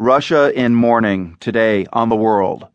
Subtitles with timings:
[0.00, 2.68] Russia in mourning today on the world.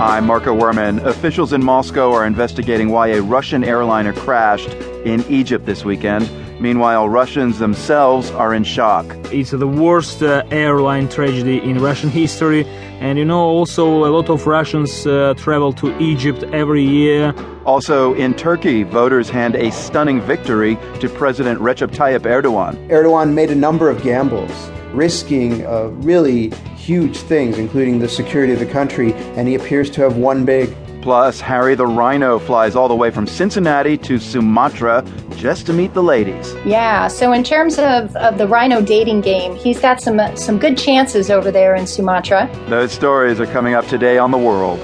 [0.00, 1.04] I'm Marco Werman.
[1.04, 4.68] Officials in Moscow are investigating why a Russian airliner crashed
[5.04, 6.30] in Egypt this weekend.
[6.60, 9.06] Meanwhile, Russians themselves are in shock.
[9.32, 12.64] It's the worst uh, airline tragedy in Russian history.
[13.00, 17.32] And you know, also a lot of Russians uh, travel to Egypt every year.
[17.64, 22.74] Also, in Turkey, voters hand a stunning victory to President Recep Tayyip Erdogan.
[22.88, 24.50] Erdogan made a number of gambles,
[24.92, 30.00] risking uh, really huge things, including the security of the country, and he appears to
[30.00, 30.74] have won big.
[31.08, 35.02] Plus, Harry the Rhino flies all the way from Cincinnati to Sumatra
[35.36, 36.54] just to meet the ladies.
[36.66, 40.58] Yeah, so in terms of, of the Rhino dating game, he's got some, uh, some
[40.58, 42.46] good chances over there in Sumatra.
[42.68, 44.78] Those stories are coming up today on The World.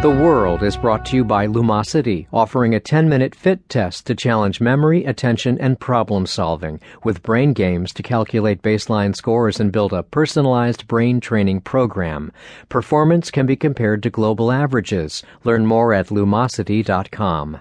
[0.00, 4.14] The World is brought to you by Lumosity, offering a 10 minute fit test to
[4.14, 9.92] challenge memory, attention, and problem solving, with brain games to calculate baseline scores and build
[9.92, 12.30] a personalized brain training program.
[12.68, 15.24] Performance can be compared to global averages.
[15.42, 17.58] Learn more at lumosity.com.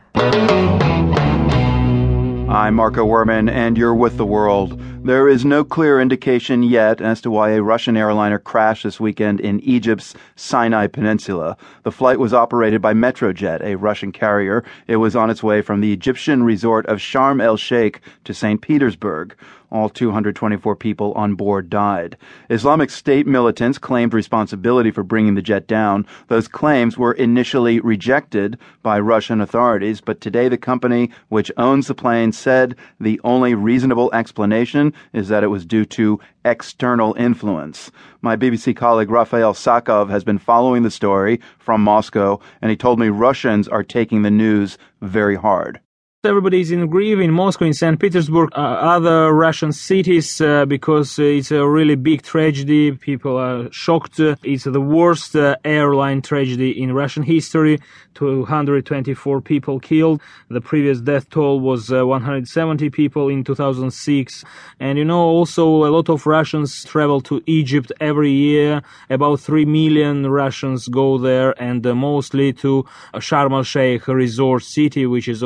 [2.49, 4.79] I'm Marco Werman, and you're with the world.
[5.07, 9.39] There is no clear indication yet as to why a Russian airliner crashed this weekend
[9.39, 11.55] in Egypt's Sinai Peninsula.
[11.83, 14.65] The flight was operated by Metrojet, a Russian carrier.
[14.85, 18.59] It was on its way from the Egyptian resort of Sharm el Sheikh to St.
[18.59, 19.33] Petersburg.
[19.69, 22.15] All 224 people on board died.
[22.49, 26.05] Islamic State militants claimed responsibility for bringing the jet down.
[26.29, 31.95] Those claims were initially rejected by Russian authorities, but today the company which owns the
[31.95, 37.91] plane said the only reasonable explanation is that it was due to external influence.
[38.21, 42.99] My BBC colleague Rafael Saakov has been following the story from Moscow, and he told
[42.99, 45.81] me Russians are taking the news very hard
[46.25, 47.99] everybody is in grief in Moscow, in St.
[47.99, 52.91] Petersburg, uh, other Russian cities, uh, because it's a really big tragedy.
[52.91, 54.19] People are shocked.
[54.19, 57.79] It's the worst uh, airline tragedy in Russian history.
[58.15, 60.19] 224 people killed.
[60.49, 64.43] The previous death toll was uh, 170 people in 2006.
[64.79, 68.81] And you know, also a lot of Russians travel to Egypt every year.
[69.11, 75.27] About 3 million Russians go there and uh, mostly to Sharm el-Sheikh resort city, which
[75.27, 75.43] is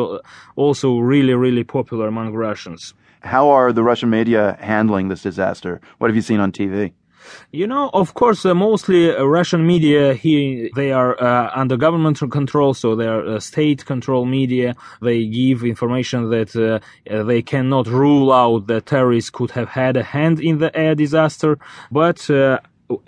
[0.61, 2.93] also really, really popular among Russians.
[3.21, 5.73] How are the Russian media handling this disaster?
[5.97, 6.93] What have you seen on TV?
[7.51, 12.27] You know, of course, uh, mostly uh, Russian media here, they are uh, under governmental
[12.27, 14.75] control, so they are uh, state control media.
[15.01, 16.79] They give information that uh,
[17.13, 20.95] uh, they cannot rule out that terrorists could have had a hand in the air
[20.95, 21.57] disaster,
[21.91, 22.29] but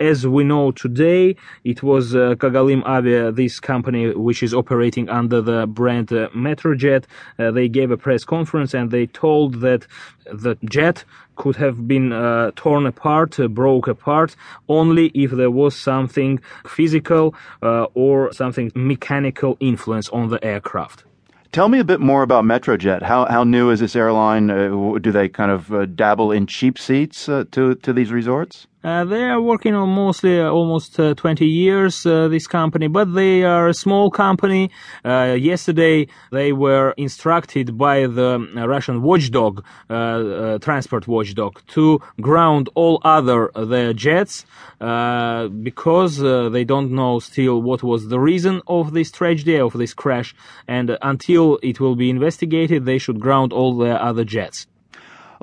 [0.00, 5.66] as we know today, it was uh, Kogalymavia, this company which is operating under the
[5.66, 7.04] brand uh, Metrojet.
[7.38, 9.86] Uh, they gave a press conference and they told that
[10.32, 11.04] the jet
[11.36, 14.36] could have been uh, torn apart, uh, broke apart,
[14.68, 21.04] only if there was something physical uh, or something mechanical influence on the aircraft.
[21.54, 23.02] Tell me a bit more about Metrojet.
[23.02, 24.50] How how new is this airline?
[24.50, 28.66] Uh, do they kind of uh, dabble in cheap seats uh, to to these resorts?
[28.84, 33.14] Uh, they are working on mostly uh, almost uh, 20 years, uh, this company, but
[33.14, 34.70] they are a small company.
[35.02, 43.00] Uh, yesterday, they were instructed by the Russian watchdog, uh, transport watchdog, to ground all
[43.04, 44.44] other their jets
[44.78, 50.34] because they don't know still what was the reason of this tragedy, of this crash,
[50.68, 54.66] and until it will be investigated, they should ground all their other jets.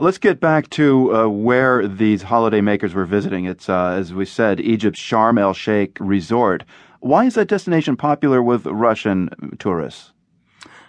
[0.02, 3.46] Let's get back to uh, where these holiday makers were visiting.
[3.46, 6.64] It's, uh, as we said, Egypt's Sharm el Sheikh resort.
[7.02, 9.30] Why is that destination popular with Russian
[9.60, 10.12] tourists?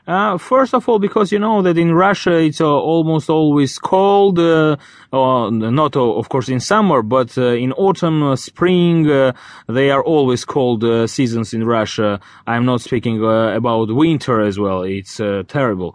[0.05, 4.37] Uh, first of all, because you know that in Russia it's uh, almost always cold,
[4.37, 4.77] uh,
[5.13, 9.33] not of course in summer, but uh, in autumn, uh, spring, uh,
[9.69, 12.19] they are always cold seasons in Russia.
[12.49, 14.83] I'm not speaking about winter as well.
[14.83, 15.95] It's terrible.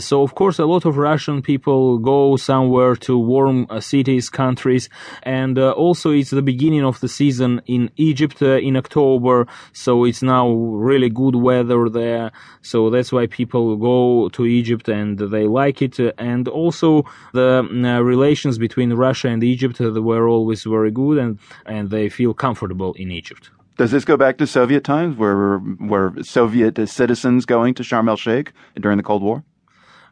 [0.00, 4.90] so of course, a lot of Russian people go somewhere to warm cities, countries,
[5.22, 9.46] and also it's the beginning of the season in Egypt in October.
[9.72, 12.32] So it's now really good weather there.
[12.60, 15.98] So that's why people people go to Egypt and they like it.
[16.18, 21.90] And also the uh, relations between Russia and Egypt were always very good and, and
[21.90, 23.50] they feel comfortable in Egypt.
[23.76, 28.16] Does this go back to Soviet times where were Soviet citizens going to Sharm el
[28.16, 29.44] Sheikh during the Cold War?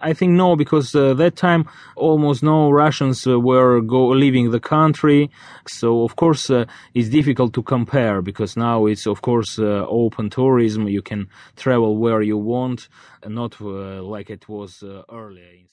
[0.05, 1.67] I think no, because uh, that time
[1.97, 5.31] almost no Russians uh, were go leaving the country.
[5.67, 10.29] So of course uh, it's difficult to compare because now it's of course uh, open
[10.29, 10.89] tourism.
[10.89, 12.89] You can travel where you want,
[13.27, 15.55] not uh, like it was uh, earlier.